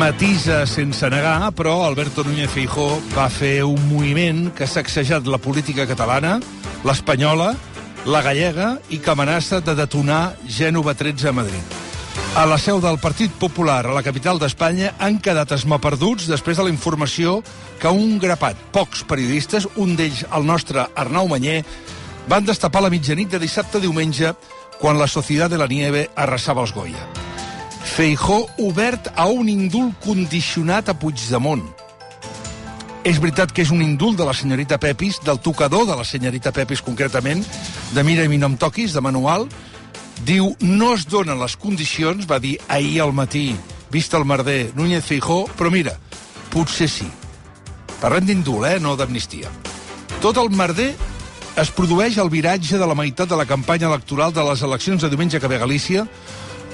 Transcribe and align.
Matisa 0.00 0.64
sense 0.64 1.04
negar, 1.12 1.52
però 1.52 1.82
Alberto 1.84 2.22
Núñez 2.24 2.48
Feijó 2.48 2.86
va 3.12 3.26
fer 3.28 3.66
un 3.68 3.76
moviment 3.90 4.46
que 4.56 4.64
ha 4.64 4.70
sacsejat 4.70 5.28
la 5.28 5.36
política 5.36 5.84
catalana, 5.84 6.38
l'espanyola, 6.88 7.50
la 8.08 8.22
gallega 8.24 8.70
i 8.88 8.96
que 8.96 9.12
amenaça 9.12 9.60
de 9.60 9.74
detonar 9.76 10.38
Gènova 10.48 10.94
13 10.96 11.28
a 11.28 11.34
Madrid. 11.36 11.76
A 12.32 12.46
la 12.48 12.56
seu 12.56 12.80
del 12.80 12.96
Partit 12.96 13.36
Popular, 13.44 13.82
a 13.84 13.92
la 13.92 14.02
capital 14.06 14.40
d'Espanya, 14.40 14.94
han 14.96 15.20
quedat 15.20 15.52
esmaperduts 15.52 16.30
després 16.32 16.56
de 16.56 16.64
la 16.64 16.72
informació 16.72 17.42
que 17.76 17.92
un 17.92 18.16
grapat, 18.22 18.56
pocs 18.72 19.04
periodistes, 19.04 19.68
un 19.76 19.98
d'ells 20.00 20.24
el 20.32 20.48
nostre 20.48 20.88
Arnau 20.96 21.28
Manyer, 21.28 21.60
van 22.24 22.48
destapar 22.48 22.80
la 22.80 22.94
mitjanit 22.94 23.36
de 23.36 23.42
dissabte 23.44 23.76
a 23.76 23.84
diumenge 23.84 24.32
quan 24.80 24.96
la 24.96 25.10
Societat 25.12 25.52
de 25.52 25.60
la 25.60 25.68
Nieve 25.68 26.08
arrasava 26.16 26.64
els 26.64 26.72
Goya. 26.72 27.29
Feijó 27.90 28.46
obert 28.58 29.10
a 29.16 29.26
un 29.26 29.48
indult 29.50 29.96
condicionat 30.04 30.88
a 30.88 30.94
Puigdemont. 30.94 31.64
És 33.02 33.18
veritat 33.18 33.50
que 33.50 33.64
és 33.64 33.72
un 33.74 33.82
indult 33.82 34.16
de 34.20 34.24
la 34.24 34.34
senyorita 34.36 34.78
Pepis, 34.78 35.18
del 35.26 35.40
tocador 35.42 35.88
de 35.88 35.96
la 35.98 36.06
senyorita 36.06 36.52
Pepis 36.54 36.84
concretament, 36.86 37.42
de 37.90 38.04
Mira 38.06 38.24
i 38.24 38.30
mi 38.30 38.38
no 38.38 38.52
em 38.52 38.56
toquis, 38.56 38.94
de 38.94 39.02
manual. 39.02 39.48
Diu, 40.24 40.52
no 40.62 40.92
es 40.94 41.04
donen 41.10 41.40
les 41.42 41.58
condicions, 41.58 42.28
va 42.30 42.38
dir 42.38 42.60
ahir 42.68 43.00
al 43.02 43.12
matí, 43.12 43.56
vist 43.90 44.14
el 44.14 44.24
merder, 44.24 44.70
Núñez 44.78 45.04
Feijó, 45.04 45.42
però 45.58 45.72
mira, 45.74 45.98
potser 46.54 46.88
sí. 46.88 47.08
Parlem 48.00 48.28
d'indult, 48.30 48.68
eh, 48.70 48.78
no 48.80 48.94
d'amnistia. 48.96 49.50
Tot 50.22 50.38
el 50.38 50.54
merder 50.54 50.92
es 51.58 51.74
produeix 51.74 52.20
al 52.22 52.30
viratge 52.30 52.78
de 52.78 52.86
la 52.86 52.94
meitat 52.94 53.28
de 53.28 53.36
la 53.36 53.48
campanya 53.50 53.90
electoral 53.90 54.32
de 54.32 54.46
les 54.46 54.62
eleccions 54.62 55.02
de 55.02 55.10
diumenge 55.10 55.40
que 55.40 55.48
ve 55.50 55.58
a 55.58 55.66
Galícia, 55.66 56.06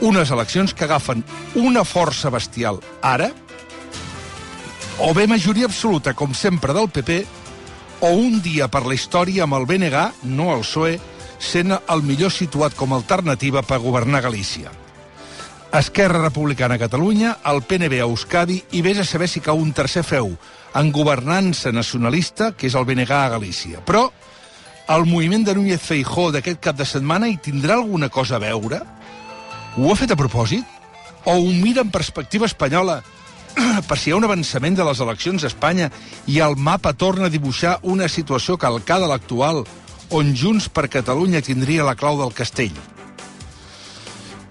unes 0.00 0.30
eleccions 0.30 0.74
que 0.74 0.84
agafen 0.84 1.24
una 1.54 1.84
força 1.84 2.30
bestial 2.30 2.80
ara, 3.02 3.30
o 4.98 5.12
bé 5.14 5.26
majoria 5.26 5.66
absoluta, 5.66 6.14
com 6.14 6.34
sempre, 6.34 6.72
del 6.72 6.88
PP, 6.88 7.24
o 8.00 8.10
un 8.14 8.40
dia 8.42 8.68
per 8.68 8.84
la 8.86 8.94
història 8.94 9.44
amb 9.44 9.58
el 9.58 9.66
BNG, 9.66 10.00
no 10.30 10.52
el 10.54 10.62
PSOE, 10.62 10.98
sent 11.38 11.74
el 11.74 12.02
millor 12.06 12.32
situat 12.32 12.74
com 12.78 12.92
a 12.92 12.98
alternativa 13.00 13.62
per 13.62 13.82
governar 13.82 14.22
Galícia. 14.22 14.70
Esquerra 15.74 16.20
Republicana 16.22 16.76
a 16.76 16.78
Catalunya, 16.78 17.38
el 17.50 17.64
PNB 17.66 17.98
a 17.98 18.06
Euskadi 18.06 18.60
i 18.78 18.82
vés 18.86 19.00
a 19.02 19.04
saber 19.04 19.26
si 19.28 19.42
cau 19.42 19.58
un 19.58 19.72
tercer 19.74 20.04
feu 20.06 20.30
en 20.78 20.92
governança 20.94 21.72
nacionalista, 21.74 22.52
que 22.54 22.68
és 22.68 22.76
el 22.78 22.86
BNG 22.86 23.10
a 23.10 23.32
Galícia. 23.34 23.82
Però 23.82 24.06
el 24.94 25.06
moviment 25.10 25.42
de 25.42 25.54
Núñez 25.56 25.82
Feijó 25.82 26.28
d'aquest 26.30 26.60
cap 26.62 26.78
de 26.78 26.86
setmana 26.86 27.26
hi 27.26 27.40
tindrà 27.42 27.74
alguna 27.80 28.08
cosa 28.08 28.36
a 28.36 28.42
veure? 28.42 28.82
Ho 29.74 29.90
ha 29.90 29.98
fet 29.98 30.12
a 30.14 30.18
propòsit? 30.18 30.62
O 31.26 31.34
ho 31.34 31.50
mira 31.50 31.82
en 31.82 31.90
perspectiva 31.90 32.46
espanyola 32.46 33.00
per 33.88 33.96
si 33.98 34.10
hi 34.10 34.12
ha 34.14 34.18
un 34.20 34.26
avançament 34.26 34.76
de 34.78 34.84
les 34.86 35.00
eleccions 35.02 35.42
a 35.42 35.48
Espanya 35.50 35.88
i 36.30 36.38
el 36.44 36.54
mapa 36.54 36.92
torna 36.94 37.26
a 37.26 37.32
dibuixar 37.32 37.80
una 37.82 38.06
situació 38.08 38.54
calcada 38.60 39.08
a 39.08 39.10
l'actual 39.10 39.64
on 40.14 40.34
Junts 40.38 40.68
per 40.70 40.86
Catalunya 40.92 41.42
tindria 41.42 41.86
la 41.86 41.96
clau 41.98 42.20
del 42.20 42.30
castell? 42.36 42.76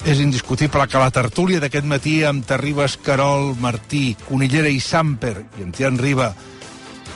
És 0.03 0.19
indiscutible 0.19 0.83
que 0.91 0.99
la 0.99 1.13
tertúlia 1.15 1.61
d'aquest 1.63 1.87
matí 1.87 2.17
amb 2.27 2.43
Terribas, 2.43 2.97
Carol, 2.99 3.53
Martí, 3.55 4.17
Conillera 4.27 4.67
i 4.67 4.81
Samper 4.83 5.37
i 5.55 5.63
en 5.63 5.71
Tian 5.71 5.95
Riba 6.01 6.33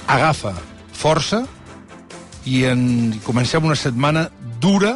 agafa 0.07 0.53
força 0.95 1.41
i, 2.47 2.63
en, 2.63 3.19
comencem 3.25 3.67
una 3.67 3.75
setmana 3.75 4.29
dura, 4.63 4.95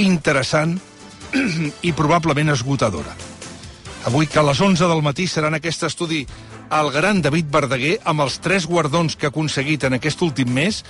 interessant 0.00 0.78
i 1.88 1.92
probablement 1.92 2.52
esgotadora. 2.52 3.14
Avui, 4.04 4.26
que 4.26 4.40
a 4.40 4.46
les 4.46 4.60
11 4.60 4.88
del 4.90 5.02
matí 5.04 5.28
serà 5.30 5.48
en 5.52 5.58
aquest 5.58 5.86
estudi 5.86 6.24
el 6.72 6.90
gran 6.90 7.22
David 7.22 7.50
Verdaguer 7.52 7.96
amb 8.08 8.24
els 8.24 8.40
tres 8.42 8.66
guardons 8.66 9.14
que 9.16 9.28
ha 9.28 9.32
aconseguit 9.32 9.84
en 9.84 9.98
aquest 9.98 10.22
últim 10.24 10.50
mes, 10.52 10.82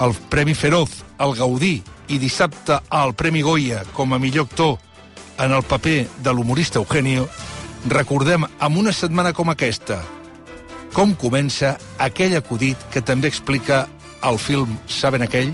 el 0.00 0.14
Premi 0.30 0.54
Feroz, 0.54 1.02
el 1.18 1.34
Gaudí 1.38 1.76
i 2.08 2.18
dissabte 2.18 2.80
el 2.92 3.14
Premi 3.18 3.42
Goya 3.42 3.84
com 3.94 4.12
a 4.12 4.20
millor 4.20 4.46
actor 4.50 4.76
en 5.42 5.52
el 5.52 5.64
paper 5.66 6.04
de 6.22 6.32
l'humorista 6.32 6.78
Eugenio, 6.78 7.28
recordem 7.88 8.46
amb 8.46 8.78
una 8.78 8.92
setmana 8.92 9.32
com 9.32 9.50
aquesta 9.50 10.02
com 10.94 11.16
comença 11.18 11.74
aquell 11.98 12.36
acudit 12.38 12.78
que 12.94 13.02
també 13.02 13.26
explica 13.26 13.88
el 14.22 14.38
film 14.38 14.76
Saben 14.86 15.24
aquell? 15.26 15.50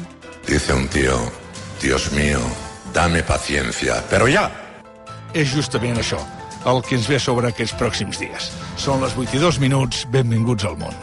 Dice 0.47 0.75
un 0.75 0.87
tío, 0.89 1.17
Dios 1.81 2.13
mío, 2.13 2.41
dame 2.93 3.23
paciencia, 3.23 4.03
pero 4.11 4.29
ya. 4.29 4.51
És 5.35 5.53
justament 5.55 5.99
això, 6.01 6.19
el 6.67 6.83
que 6.83 6.97
ens 6.99 7.09
ve 7.09 7.19
sobre 7.23 7.51
aquests 7.51 7.77
pròxims 7.79 8.19
dies. 8.21 8.51
Són 8.81 9.03
les 9.05 9.15
8 9.17 9.39
i 9.39 9.43
2 9.43 9.61
minuts, 9.63 10.05
benvinguts 10.11 10.67
al 10.67 10.77
món. 10.81 10.95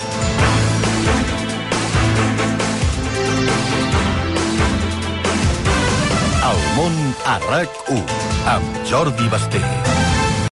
El 6.48 6.62
món 6.76 7.00
a 7.26 7.40
RAC1 7.48 8.04
amb 8.58 8.84
Jordi 8.92 9.32
Basté. 9.34 9.64